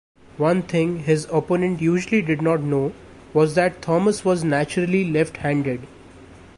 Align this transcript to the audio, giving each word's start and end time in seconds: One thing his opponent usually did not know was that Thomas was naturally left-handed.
One 0.39 0.63
thing 0.63 1.01
his 1.01 1.27
opponent 1.31 1.79
usually 1.79 2.23
did 2.23 2.41
not 2.41 2.61
know 2.63 2.91
was 3.35 3.53
that 3.53 3.83
Thomas 3.83 4.25
was 4.25 4.43
naturally 4.43 5.03
left-handed. 5.07 5.85